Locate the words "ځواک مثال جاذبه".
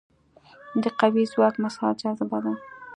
1.31-2.37